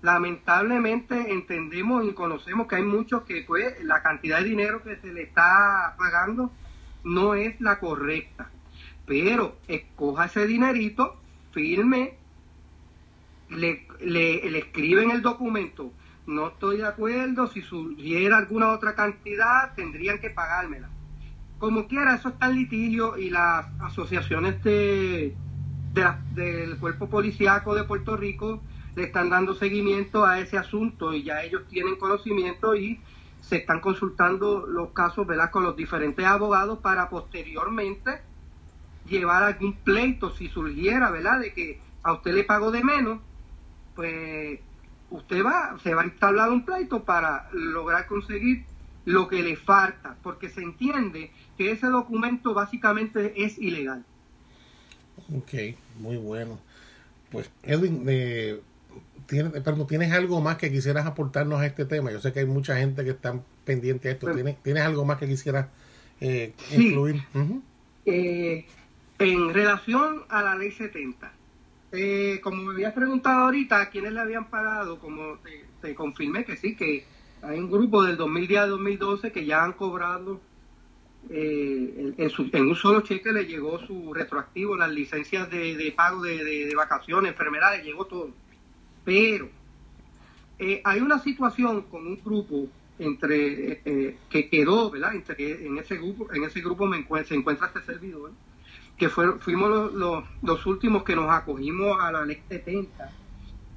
Lamentablemente 0.00 1.32
entendemos 1.32 2.06
y 2.06 2.14
conocemos 2.14 2.66
que 2.66 2.76
hay 2.76 2.82
muchos 2.82 3.24
que 3.24 3.44
pues 3.46 3.84
la 3.84 4.02
cantidad 4.02 4.38
de 4.38 4.44
dinero 4.44 4.82
que 4.82 4.96
se 4.96 5.12
le 5.12 5.24
está 5.24 5.94
pagando 5.98 6.50
no 7.04 7.34
es 7.34 7.60
la 7.60 7.78
correcta. 7.78 8.48
Pero 9.04 9.58
escoja 9.68 10.24
ese 10.24 10.46
dinerito, 10.46 11.20
firme, 11.52 12.19
le, 13.50 13.86
le, 14.00 14.50
le 14.50 14.58
escriben 14.58 15.10
el 15.10 15.22
documento 15.22 15.92
no 16.30 16.48
estoy 16.48 16.78
de 16.78 16.86
acuerdo, 16.86 17.46
si 17.48 17.60
subiera 17.62 18.38
alguna 18.38 18.70
otra 18.70 18.94
cantidad 18.94 19.74
tendrían 19.74 20.20
que 20.20 20.30
pagármela. 20.30 20.88
Como 21.58 21.86
quiera, 21.86 22.14
eso 22.14 22.30
está 22.30 22.48
en 22.48 22.56
litigio 22.56 23.18
y 23.18 23.30
las 23.30 23.66
asociaciones 23.80 24.62
de, 24.62 25.34
del 26.34 26.78
cuerpo 26.78 27.10
policíaco 27.10 27.74
de 27.74 27.84
Puerto 27.84 28.16
Rico 28.16 28.62
le 28.94 29.04
están 29.04 29.28
dando 29.28 29.54
seguimiento 29.54 30.24
a 30.24 30.38
ese 30.40 30.56
asunto 30.56 31.12
y 31.12 31.24
ya 31.24 31.42
ellos 31.42 31.62
tienen 31.68 31.96
conocimiento 31.96 32.74
y 32.74 33.00
se 33.40 33.56
están 33.56 33.80
consultando 33.80 34.66
los 34.66 34.90
casos 34.90 35.26
¿verdad? 35.26 35.50
con 35.50 35.64
los 35.64 35.76
diferentes 35.76 36.24
abogados 36.24 36.78
para 36.78 37.08
posteriormente 37.08 38.20
llevar 39.08 39.42
algún 39.42 39.74
pleito 39.74 40.30
si 40.30 40.48
surgiera, 40.48 41.10
¿verdad? 41.10 41.40
De 41.40 41.52
que 41.52 41.80
a 42.02 42.12
usted 42.12 42.34
le 42.34 42.44
pago 42.44 42.70
de 42.70 42.84
menos, 42.84 43.18
pues 43.94 44.60
usted 45.10 45.44
va, 45.44 45.76
se 45.82 45.94
va 45.94 46.02
a 46.02 46.06
instalar 46.06 46.50
un 46.50 46.64
pleito 46.64 47.04
para 47.04 47.48
lograr 47.52 48.06
conseguir 48.06 48.64
lo 49.04 49.28
que 49.28 49.42
le 49.42 49.56
falta, 49.56 50.16
porque 50.22 50.48
se 50.48 50.62
entiende 50.62 51.30
que 51.56 51.72
ese 51.72 51.86
documento 51.88 52.54
básicamente 52.54 53.44
es 53.44 53.58
ilegal. 53.58 54.04
Ok, 55.34 55.76
muy 55.98 56.16
bueno. 56.16 56.58
Pues 57.30 57.50
Edwin, 57.62 58.04
eh, 58.08 58.60
¿tienes, 59.26 59.52
perdón, 59.62 59.86
¿tienes 59.86 60.12
algo 60.12 60.40
más 60.40 60.56
que 60.56 60.70
quisieras 60.70 61.06
aportarnos 61.06 61.60
a 61.60 61.66
este 61.66 61.84
tema? 61.84 62.10
Yo 62.10 62.20
sé 62.20 62.32
que 62.32 62.40
hay 62.40 62.46
mucha 62.46 62.76
gente 62.76 63.04
que 63.04 63.10
está 63.10 63.40
pendiente 63.64 64.08
a 64.08 64.12
esto. 64.12 64.26
Pues 64.26 64.36
¿Tienes, 64.36 64.62
¿Tienes 64.62 64.82
algo 64.82 65.04
más 65.04 65.18
que 65.18 65.26
quisieras 65.26 65.68
eh, 66.20 66.52
incluir? 66.72 67.22
Eh, 68.06 68.66
en 69.18 69.54
relación 69.54 70.22
a 70.28 70.42
la 70.42 70.56
ley 70.56 70.72
70, 70.72 71.32
eh, 71.92 72.40
como 72.42 72.62
me 72.62 72.74
habías 72.74 72.92
preguntado 72.92 73.44
ahorita, 73.44 73.80
¿a 73.80 73.90
quiénes 73.90 74.12
le 74.12 74.20
habían 74.20 74.48
pagado? 74.48 74.98
Como 74.98 75.38
te, 75.80 75.94
confirmé 75.94 76.44
que 76.44 76.56
sí, 76.56 76.76
que 76.76 77.04
hay 77.42 77.58
un 77.58 77.70
grupo 77.70 78.04
del 78.04 78.16
2010 78.16 78.60
al 78.60 78.70
2012 78.70 79.32
que 79.32 79.44
ya 79.44 79.64
han 79.64 79.72
cobrado 79.72 80.40
eh, 81.28 82.14
en, 82.16 82.66
un 82.66 82.76
solo 82.76 83.00
cheque 83.02 83.32
le 83.32 83.44
llegó 83.44 83.78
su 83.86 84.14
retroactivo, 84.14 84.76
las 84.76 84.90
licencias 84.90 85.50
de, 85.50 85.92
pago 85.96 86.22
de, 86.22 86.72
vacaciones, 86.76 87.32
enfermedades, 87.32 87.84
llegó 87.84 88.04
todo. 88.06 88.30
Pero 89.04 89.48
eh, 90.58 90.80
hay 90.84 91.00
una 91.00 91.18
situación 91.18 91.82
con 91.82 92.06
un 92.06 92.20
grupo 92.22 92.68
entre 92.98 93.80
que 94.28 94.48
quedó, 94.50 94.90
¿verdad? 94.90 95.14
Entre, 95.14 95.66
en 95.66 95.78
ese 95.78 95.96
grupo, 95.96 96.32
en 96.32 96.44
ese 96.44 96.60
grupo 96.60 96.86
me 96.86 97.04
se 97.24 97.34
encuentra 97.34 97.68
este 97.68 97.82
servidor 97.82 98.30
que 99.00 99.08
fuimos 99.08 99.94
los, 99.94 100.66
últimos 100.66 101.04
que 101.04 101.16
nos 101.16 101.30
acogimos 101.30 101.98
a 101.98 102.12
la 102.12 102.26
ley 102.26 102.42
70. 102.50 103.10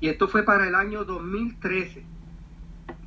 Y 0.01 0.09
esto 0.09 0.27
fue 0.27 0.43
para 0.43 0.67
el 0.67 0.75
año 0.75 1.05
2013. 1.05 2.03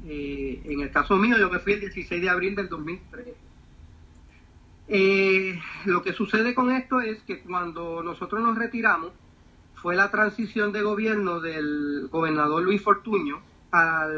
Eh, 0.07 0.63
en 0.65 0.81
el 0.81 0.91
caso 0.91 1.17
mío, 1.17 1.37
yo 1.37 1.51
me 1.51 1.59
fui 1.59 1.75
el 1.75 1.81
16 1.81 2.23
de 2.23 2.31
abril 2.31 2.57
del 2.57 2.71
2013. 2.71 3.35
Eh, 4.89 5.61
lo 5.85 6.03
que 6.03 6.15
sucede 6.15 6.55
con 6.55 6.71
esto 6.71 7.03
es 7.03 7.21
que 7.25 7.41
cuando 7.41 8.03
nosotros 8.03 8.41
nos 8.41 8.57
retiramos, 8.57 9.13
fue 9.75 9.95
la 9.95 10.11
transición 10.11 10.73
de 10.73 10.81
gobierno 10.81 11.41
del 11.41 12.09
gobernador 12.11 12.63
Luis 12.63 12.81
Fortuño 12.81 13.43
a 13.73 14.09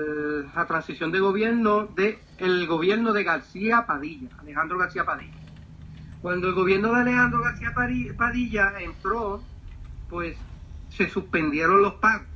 la 0.54 0.66
transición 0.68 1.10
de 1.10 1.18
gobierno 1.18 1.86
del 1.86 2.18
el 2.38 2.68
gobierno 2.68 3.12
de 3.12 3.24
García 3.24 3.86
Padilla, 3.86 4.28
Alejandro 4.38 4.78
García 4.78 5.04
Padilla. 5.04 5.37
Cuando 6.22 6.48
el 6.48 6.54
gobierno 6.54 6.92
de 6.92 7.00
Alejandro 7.00 7.42
García 7.42 7.72
Padilla 8.16 8.74
entró, 8.80 9.42
pues 10.10 10.36
se 10.90 11.08
suspendieron 11.08 11.82
los 11.82 11.94
pagos. 11.94 12.26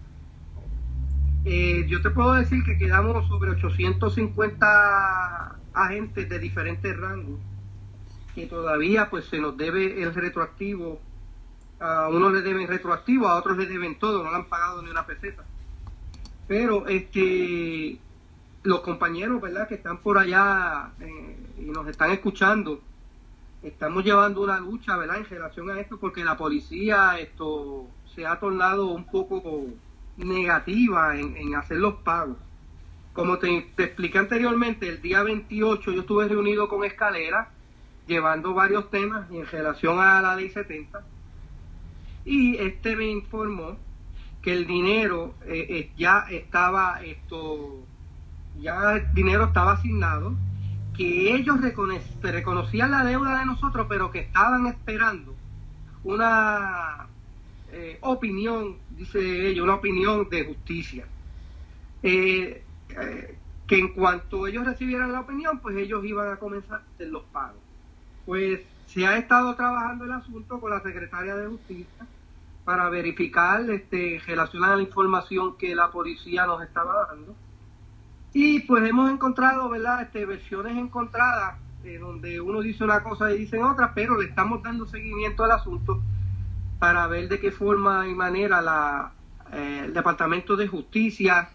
Eh, 1.45 1.87
yo 1.89 2.01
te 2.01 2.11
puedo 2.11 2.35
decir 2.35 2.63
que 2.65 2.79
quedamos 2.79 3.27
sobre 3.27 3.51
850 3.51 5.57
agentes 5.75 6.29
de 6.29 6.39
diferentes 6.39 6.97
rangos 6.97 7.41
que 8.35 8.47
todavía 8.47 9.11
pues 9.11 9.27
se 9.27 9.39
nos 9.39 9.57
debe 9.57 10.03
el 10.03 10.15
retroactivo. 10.15 11.01
A 11.81 12.09
unos 12.09 12.33
le 12.33 12.43
deben 12.43 12.69
retroactivo, 12.69 13.29
a 13.29 13.37
otros 13.37 13.59
le 13.59 13.67
deben 13.67 13.99
todo, 13.99 14.23
no 14.23 14.31
le 14.31 14.37
han 14.37 14.49
pagado 14.49 14.83
ni 14.83 14.91
una 14.91 15.05
peseta. 15.05 15.45
Pero 16.47 16.87
este 16.87 17.99
los 18.63 18.81
compañeros, 18.81 19.41
¿verdad?, 19.41 19.67
que 19.67 19.75
están 19.75 19.99
por 19.99 20.19
allá 20.19 20.93
eh, 21.01 21.37
y 21.59 21.65
nos 21.65 21.89
están 21.89 22.13
escuchando, 22.13 22.81
estamos 23.63 24.05
llevando 24.05 24.43
una 24.43 24.59
lucha, 24.59 24.97
¿verdad?, 24.97 25.19
en 25.19 25.29
relación 25.29 25.71
a 25.71 25.81
esto, 25.81 25.99
porque 25.99 26.25
la 26.25 26.37
policía 26.37 27.19
esto 27.19 27.87
se 28.15 28.27
ha 28.27 28.39
tornado 28.39 28.87
un 28.87 29.05
poco 29.05 29.67
negativa 30.17 31.17
en, 31.17 31.55
hacer 31.55 31.79
los 31.79 31.95
pagos. 31.97 32.37
Como 33.13 33.39
te, 33.39 33.73
te, 33.77 33.85
expliqué 33.85 34.19
anteriormente, 34.19 34.89
el 34.89 35.01
día 35.01 35.23
28 35.23 35.93
yo 35.93 36.01
estuve 36.01 36.29
reunido 36.29 36.69
con 36.69 36.85
Escalera, 36.85 37.51
llevando 38.07 38.55
varios 38.55 38.91
temas 38.91 39.31
en 39.31 39.47
relación 39.47 39.99
a 40.01 40.21
la 40.21 40.35
ley 40.35 40.51
70, 40.51 41.03
y 42.25 42.57
este 42.57 42.97
me 42.97 43.07
informó 43.07 43.77
que 44.43 44.53
el 44.53 44.67
dinero 44.67 45.35
eh, 45.47 45.67
eh, 45.69 45.91
ya 45.97 46.27
estaba, 46.31 47.01
esto, 47.03 47.85
ya 48.61 48.97
el 48.97 49.15
dinero 49.15 49.45
estaba 49.45 49.73
asignado, 49.73 50.35
que 50.97 51.35
ellos 51.35 51.59
reconocían 52.23 52.91
la 52.91 53.05
deuda 53.05 53.39
de 53.39 53.47
nosotros, 53.47 53.87
pero 53.89 54.11
que 54.11 54.21
estaban 54.21 54.67
esperando 54.67 55.35
una 56.05 57.07
eh, 57.73 57.99
opinión, 58.03 58.77
dice 58.91 59.49
ellos, 59.49 59.65
una 59.65 59.75
opinión 59.75 60.29
de 60.29 60.45
justicia. 60.45 61.07
Eh, 62.03 62.63
eh, 62.91 63.39
que 63.67 63.79
en 63.79 63.95
cuanto 63.95 64.47
ellos 64.47 64.67
recibieran 64.67 65.13
la 65.13 65.21
opinión, 65.21 65.61
pues 65.61 65.77
ellos 65.77 66.05
iban 66.05 66.31
a 66.31 66.37
comenzar 66.37 66.83
los 66.99 67.23
pagos. 67.25 67.61
Pues 68.27 68.61
se 68.87 69.07
ha 69.07 69.17
estado 69.17 69.55
trabajando 69.55 70.05
el 70.05 70.13
asunto 70.13 70.61
con 70.61 70.71
la 70.71 70.83
secretaria 70.83 71.35
de 71.37 71.47
Justicia 71.47 72.07
para 72.65 72.89
verificar 72.91 73.69
este, 73.71 74.21
relacionada 74.27 74.75
a 74.75 74.77
la 74.77 74.83
información 74.83 75.57
que 75.57 75.75
la 75.75 75.91
policía 75.91 76.45
nos 76.47 76.63
estaba 76.63 77.07
dando 77.09 77.35
y 78.33 78.61
pues 78.61 78.89
hemos 78.89 79.11
encontrado, 79.11 79.69
¿verdad?, 79.69 80.03
este, 80.03 80.25
versiones 80.25 80.77
encontradas, 80.77 81.57
eh, 81.85 81.99
donde 81.99 82.41
uno 82.41 82.61
dice 82.63 82.85
una 82.85 83.03
cosa 83.03 83.31
y 83.33 83.39
dicen 83.39 83.63
otra, 83.63 83.93
pero 83.95 84.19
le 84.19 84.29
estamos 84.29 84.63
dando 84.63 84.87
seguimiento 84.87 85.45
al 85.45 85.51
asunto 85.51 86.01
para 86.79 87.07
ver 87.07 87.29
de 87.29 87.39
qué 87.39 87.53
forma 87.53 88.09
y 88.09 88.15
manera 88.15 88.63
la, 88.63 89.13
eh, 89.53 89.83
el 89.85 89.93
Departamento 89.93 90.57
de 90.57 90.67
Justicia 90.67 91.51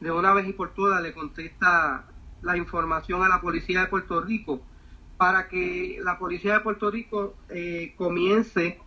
de 0.00 0.10
una 0.10 0.32
vez 0.32 0.48
y 0.48 0.52
por 0.52 0.70
todas 0.70 1.02
le 1.02 1.12
contesta 1.12 2.04
la 2.42 2.56
información 2.56 3.22
a 3.22 3.28
la 3.28 3.40
Policía 3.40 3.82
de 3.82 3.86
Puerto 3.86 4.20
Rico 4.20 4.60
para 5.16 5.48
que 5.48 5.98
la 6.02 6.18
Policía 6.18 6.54
de 6.54 6.60
Puerto 6.60 6.90
Rico 6.90 7.36
eh, 7.48 7.94
comience 7.96 8.80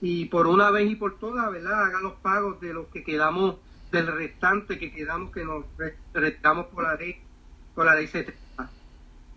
y 0.00 0.26
por 0.26 0.46
una 0.46 0.70
vez 0.70 0.90
y 0.90 0.96
por 0.96 1.18
todas, 1.18 1.50
¿verdad?, 1.50 1.84
haga 1.84 2.00
los 2.00 2.14
pagos 2.14 2.60
de 2.60 2.74
los 2.74 2.86
que 2.88 3.04
quedamos 3.04 3.56
del 3.92 4.06
restante 4.06 4.78
que 4.78 4.90
quedamos 4.90 5.30
que 5.30 5.44
nos 5.44 5.66
retiramos 6.14 6.66
por 6.66 6.84
la 6.84 6.94
ley, 6.96 7.18
por 7.74 7.84
la 7.84 7.94
ley 7.94 8.08
70. 8.08 8.42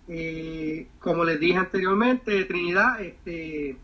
Eh, 0.07 0.87
como 0.99 1.25
les 1.25 1.39
dije 1.39 1.57
anteriormente, 1.57 2.45
Trinidad, 2.45 3.01
este, 3.01 3.77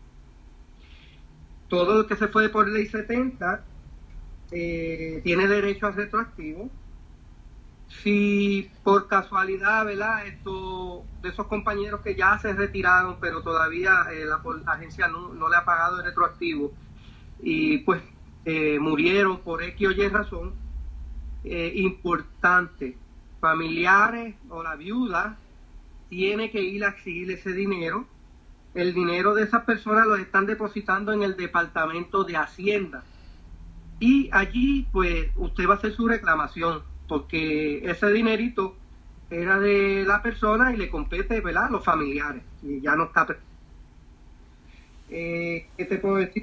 todo 1.68 1.98
lo 1.98 2.06
que 2.06 2.16
se 2.16 2.28
fue 2.28 2.48
por 2.48 2.68
ley 2.68 2.86
70 2.86 3.64
eh, 4.50 5.20
tiene 5.22 5.46
derecho 5.46 5.86
a 5.86 5.90
retroactivo. 5.90 6.70
Si 8.02 8.70
por 8.82 9.06
casualidad, 9.08 9.84
¿verdad? 9.84 10.26
Esto, 10.26 11.04
de 11.20 11.28
esos 11.28 11.46
compañeros 11.48 12.00
que 12.00 12.14
ya 12.14 12.38
se 12.38 12.54
retiraron, 12.54 13.18
pero 13.20 13.42
todavía 13.42 14.06
eh, 14.10 14.24
la, 14.24 14.40
agencia 14.72 15.08
no, 15.08 15.34
no, 15.34 15.50
le 15.50 15.56
ha 15.56 15.66
pagado 15.66 15.98
el 15.98 16.06
retroactivo 16.06 16.72
y 17.42 17.78
pues 17.78 18.02
murieron 18.80 19.38
por 19.38 19.62
X 19.62 19.86
o 19.86 19.90
Y 19.92 20.08
razón, 20.08 20.52
eh, 21.44 21.72
importante. 21.76 22.96
Familiares 23.40 24.36
o 24.48 24.62
la 24.62 24.76
viuda 24.76 25.36
tiene 26.08 26.50
que 26.50 26.62
ir 26.62 26.84
a 26.84 26.90
exigir 26.90 27.30
ese 27.30 27.52
dinero. 27.52 28.06
El 28.74 28.94
dinero 28.94 29.34
de 29.34 29.42
esas 29.44 29.64
personas 29.64 30.06
lo 30.06 30.16
están 30.16 30.46
depositando 30.46 31.12
en 31.12 31.22
el 31.22 31.36
departamento 31.36 32.24
de 32.24 32.36
Hacienda. 32.36 33.02
Y 33.98 34.28
allí, 34.32 34.86
pues, 34.92 35.30
usted 35.36 35.68
va 35.68 35.74
a 35.74 35.76
hacer 35.76 35.92
su 35.92 36.08
reclamación, 36.08 36.82
porque 37.08 37.88
ese 37.88 38.12
dinerito 38.12 38.76
era 39.30 39.58
de 39.58 40.04
la 40.06 40.22
persona 40.22 40.72
y 40.72 40.76
le 40.76 40.90
compete, 40.90 41.40
¿verdad?, 41.40 41.70
los 41.70 41.84
familiares. 41.84 42.42
Y 42.62 42.80
ya 42.80 42.94
no 42.96 43.04
está. 43.04 43.26
Eh, 45.08 45.66
¿Qué 45.76 45.84
te 45.84 45.98
puedo 45.98 46.16
decir? 46.16 46.42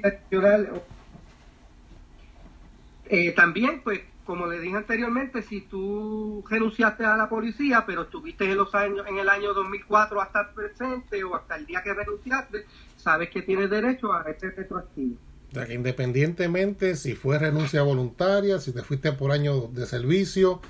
Eh, 3.06 3.32
también, 3.32 3.80
pues, 3.82 4.00
como 4.30 4.46
le 4.46 4.60
dije 4.60 4.76
anteriormente, 4.76 5.42
si 5.42 5.62
tú 5.62 6.44
renunciaste 6.48 7.04
a 7.04 7.16
la 7.16 7.28
policía, 7.28 7.82
pero 7.84 8.02
estuviste 8.02 8.44
en 8.44 8.58
los 8.58 8.72
años, 8.76 9.04
en 9.08 9.18
el 9.18 9.28
año 9.28 9.52
2004 9.52 10.20
hasta 10.20 10.42
el 10.42 10.46
presente 10.54 11.24
o 11.24 11.34
hasta 11.34 11.56
el 11.56 11.66
día 11.66 11.82
que 11.82 11.92
renunciaste, 11.92 12.64
sabes 12.96 13.28
que 13.30 13.42
tienes 13.42 13.68
derecho 13.68 14.12
a 14.12 14.22
este 14.30 14.52
retroactivo. 14.52 15.16
O 15.50 15.52
sea, 15.52 15.66
que 15.66 15.74
independientemente 15.74 16.94
si 16.94 17.16
fue 17.16 17.40
renuncia 17.40 17.82
voluntaria, 17.82 18.60
si 18.60 18.70
te 18.70 18.84
fuiste 18.84 19.10
por 19.10 19.32
año 19.32 19.62
de 19.62 19.84
servicio, 19.84 20.60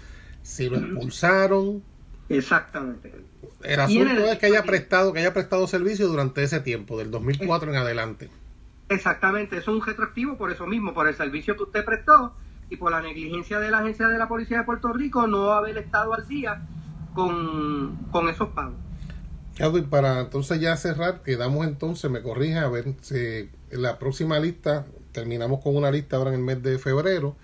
si 0.41 0.71
lo 0.71 0.79
expulsaron. 0.79 1.83
Exactamente. 2.31 3.13
El 3.63 3.79
asunto 3.79 4.25
es 4.25 4.39
que 4.39 4.47
haya 4.47 4.63
prestado, 4.63 5.13
que 5.13 5.19
haya 5.19 5.35
prestado 5.35 5.67
servicio 5.67 6.09
durante 6.09 6.43
ese 6.43 6.61
tiempo, 6.61 6.97
del 6.97 7.11
2004 7.11 7.73
en 7.73 7.77
adelante. 7.77 8.31
Exactamente, 8.89 9.59
eso 9.59 9.73
es 9.73 9.77
un 9.83 9.87
retroactivo 9.87 10.39
por 10.39 10.51
eso 10.51 10.67
mismo, 10.67 10.95
por 10.95 11.07
el 11.07 11.15
servicio 11.15 11.55
que 11.59 11.65
usted 11.65 11.85
prestó 11.85 12.35
y 12.71 12.77
por 12.77 12.93
la 12.93 13.03
negligencia 13.03 13.59
de 13.59 13.71
la 13.71 13.79
agencia 13.79 14.09
de 14.09 14.17
la 14.17 14.29
Policía 14.29 14.59
de 14.59 14.65
Puerto 14.65 14.93
Rico 14.93 15.27
no 15.27 15.51
haber 15.51 15.77
estado 15.77 16.15
al 16.15 16.27
día 16.27 16.63
con, 17.15 17.97
con 18.13 18.29
esos 18.29 18.49
pagos. 18.51 18.77
y 19.59 19.83
para 19.83 20.21
entonces 20.21 20.61
ya 20.61 20.77
cerrar, 20.77 21.23
quedamos 21.23 21.67
entonces, 21.67 22.11
me 22.11 22.23
corrija, 22.23 22.63
a 22.63 22.69
ver 22.69 22.95
si 23.03 23.51
la 23.73 23.99
próxima 23.99 24.39
lista, 24.39 24.87
terminamos 25.13 25.61
con 25.61 25.77
una 25.77 25.91
lista 25.91 26.17
ahora 26.17 26.31
en 26.31 26.37
el 26.37 26.45
mes 26.45 26.63
de 26.63 26.79
febrero, 26.79 27.37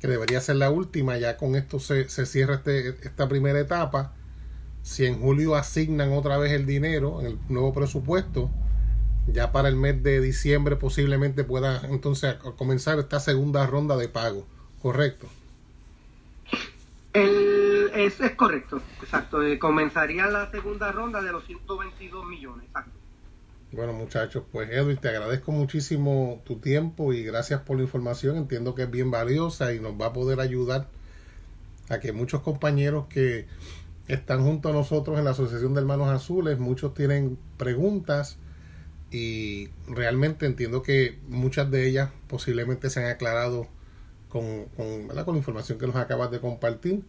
que 0.00 0.08
debería 0.08 0.40
ser 0.40 0.56
la 0.56 0.70
última, 0.70 1.16
ya 1.16 1.36
con 1.36 1.54
esto 1.54 1.80
se, 1.80 2.08
se 2.08 2.26
cierra 2.26 2.56
este, 2.56 2.88
esta 2.88 3.28
primera 3.28 3.58
etapa. 3.58 4.12
Si 4.82 5.06
en 5.06 5.20
julio 5.20 5.54
asignan 5.54 6.12
otra 6.12 6.38
vez 6.38 6.52
el 6.52 6.66
dinero 6.66 7.20
en 7.20 7.26
el 7.26 7.38
nuevo 7.48 7.72
presupuesto, 7.72 8.50
ya 9.26 9.52
para 9.52 9.68
el 9.68 9.76
mes 9.76 10.02
de 10.02 10.20
diciembre 10.20 10.76
posiblemente 10.76 11.44
pueda 11.44 11.82
entonces 11.86 12.36
comenzar 12.56 12.98
esta 12.98 13.20
segunda 13.20 13.66
ronda 13.66 13.96
de 13.96 14.08
pago, 14.08 14.46
¿correcto? 14.80 15.28
El, 17.12 17.90
es, 17.94 18.20
es 18.20 18.32
correcto, 18.32 18.80
exacto. 19.02 19.42
Eh, 19.42 19.58
comenzaría 19.58 20.26
la 20.26 20.50
segunda 20.50 20.90
ronda 20.92 21.20
de 21.20 21.32
los 21.32 21.44
122 21.44 22.26
millones, 22.26 22.64
exacto. 22.66 22.92
Bueno, 23.72 23.94
muchachos, 23.94 24.44
pues 24.52 24.70
Edwin, 24.70 24.98
te 24.98 25.08
agradezco 25.08 25.50
muchísimo 25.50 26.42
tu 26.44 26.56
tiempo 26.56 27.14
y 27.14 27.22
gracias 27.22 27.62
por 27.62 27.78
la 27.78 27.84
información. 27.84 28.36
Entiendo 28.36 28.74
que 28.74 28.82
es 28.82 28.90
bien 28.90 29.10
valiosa 29.10 29.72
y 29.72 29.80
nos 29.80 29.98
va 29.98 30.06
a 30.06 30.12
poder 30.12 30.40
ayudar 30.40 30.88
a 31.88 31.98
que 31.98 32.12
muchos 32.12 32.42
compañeros 32.42 33.06
que 33.06 33.46
están 34.08 34.42
junto 34.42 34.68
a 34.68 34.72
nosotros 34.72 35.18
en 35.18 35.24
la 35.24 35.30
Asociación 35.30 35.72
de 35.72 35.80
Hermanos 35.80 36.08
Azules, 36.08 36.58
muchos 36.58 36.92
tienen 36.92 37.38
preguntas 37.56 38.38
y 39.12 39.68
realmente 39.86 40.46
entiendo 40.46 40.82
que 40.82 41.18
muchas 41.28 41.70
de 41.70 41.86
ellas 41.86 42.10
posiblemente 42.28 42.88
se 42.88 43.04
han 43.04 43.10
aclarado 43.10 43.68
con, 44.30 44.64
con, 44.76 45.08
la 45.14 45.24
información 45.36 45.78
que 45.78 45.86
nos 45.86 45.96
acabas 45.96 46.30
de 46.30 46.40
compartir. 46.40 47.02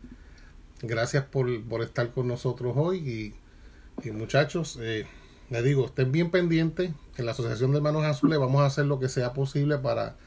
Gracias 0.81 1.23
por, 1.23 1.49
estar 1.81 2.11
con 2.11 2.27
nosotros 2.27 2.73
hoy 2.75 3.33
y, 4.03 4.11
muchachos, 4.11 4.77
eh, 4.81 5.05
les 5.49 5.63
digo, 5.63 5.85
estén 5.85 6.11
bien 6.11 6.29
pendientes. 6.29 6.91
En 7.17 7.25
la 7.25 7.31
Asociación 7.31 7.71
de 7.71 7.77
Hermanos 7.77 8.03
Azules 8.03 8.37
vamos 8.37 8.61
a 8.61 8.65
hacer 8.65 8.85
lo 8.85 8.99
que 8.99 9.07
sea 9.07 9.31
posible 9.33 9.77
para 9.77 10.17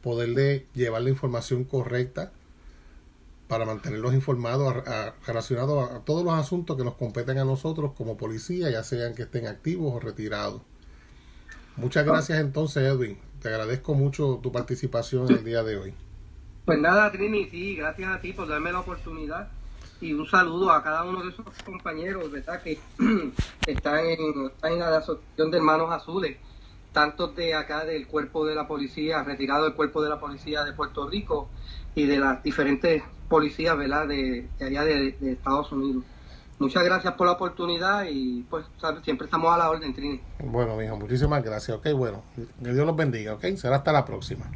poderle 0.00 0.66
llevar 0.72 1.02
la 1.02 1.10
información 1.10 1.64
correcta 1.64 2.32
para 3.48 3.64
mantenerlos 3.64 4.14
informados 4.14 4.74
relacionados 5.26 5.90
a 5.92 6.00
todos 6.00 6.24
los 6.24 6.34
asuntos 6.34 6.76
que 6.76 6.82
nos 6.82 6.94
competen 6.94 7.38
a 7.38 7.44
nosotros 7.44 7.92
como 7.96 8.16
policía, 8.16 8.70
ya 8.70 8.82
sean 8.82 9.14
que 9.14 9.22
estén 9.22 9.46
activos 9.46 9.94
o 9.94 10.00
retirados. 10.00 10.62
Muchas 11.76 12.06
gracias 12.06 12.40
entonces, 12.40 12.82
Edwin. 12.84 13.18
Te 13.40 13.48
agradezco 13.48 13.94
mucho 13.94 14.40
tu 14.42 14.50
participación 14.50 15.30
el 15.30 15.44
día 15.44 15.62
de 15.62 15.76
hoy. 15.76 15.94
Pues 16.64 16.78
nada, 16.80 17.12
Trini, 17.12 17.48
sí, 17.50 17.76
gracias 17.76 18.10
a 18.10 18.20
ti 18.20 18.32
por 18.32 18.48
darme 18.48 18.72
la 18.72 18.80
oportunidad 18.80 19.48
y 20.00 20.12
un 20.12 20.26
saludo 20.26 20.72
a 20.72 20.82
cada 20.82 21.04
uno 21.04 21.22
de 21.22 21.30
esos 21.30 21.46
compañeros, 21.64 22.30
¿verdad? 22.30 22.62
Que 22.62 22.78
están 23.66 23.98
en, 24.06 24.50
en 24.64 24.78
la 24.78 24.96
Asociación 24.96 25.50
de 25.50 25.58
Hermanos 25.58 25.92
Azules, 25.92 26.38
tantos 26.92 27.36
de 27.36 27.54
acá 27.54 27.84
del 27.84 28.06
cuerpo 28.06 28.46
de 28.46 28.54
la 28.54 28.66
policía, 28.66 29.22
retirado 29.22 29.64
del 29.64 29.74
cuerpo 29.74 30.02
de 30.02 30.08
la 30.08 30.18
policía 30.18 30.64
de 30.64 30.72
Puerto 30.72 31.08
Rico 31.08 31.48
y 31.94 32.06
de 32.06 32.18
las 32.18 32.42
diferentes 32.42 33.02
policías, 33.28 33.76
¿verdad? 33.76 34.08
De, 34.08 34.48
allá 34.60 34.82
de 34.84 35.14
Estados 35.20 35.70
Unidos. 35.72 36.04
Muchas 36.58 36.84
gracias 36.84 37.14
por 37.14 37.26
la 37.26 37.34
oportunidad 37.34 38.06
y 38.08 38.42
pues 38.48 38.64
siempre 39.04 39.26
estamos 39.26 39.54
a 39.54 39.58
la 39.58 39.70
orden, 39.70 39.92
Trini. 39.92 40.20
Bueno, 40.42 40.76
mijo, 40.76 40.96
muchísimas 40.96 41.42
gracias. 41.42 41.76
Ok, 41.76 41.92
bueno, 41.92 42.22
que 42.62 42.72
Dios 42.72 42.86
los 42.86 42.96
bendiga, 42.96 43.34
ok. 43.34 43.44
Será 43.56 43.76
hasta 43.76 43.92
la 43.92 44.04
próxima. 44.04 44.50